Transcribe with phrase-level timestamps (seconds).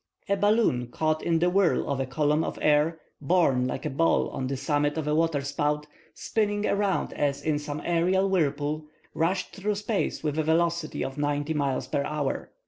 [0.27, 4.31] A balloon, caught in the whirl of a column of air, borne like a ball
[4.31, 5.85] on the summit of a waterspout,
[6.15, 11.53] spinning around as in some aerial whirlpool, rushed through space with a velocity of ninety
[11.53, 12.49] miles an hour.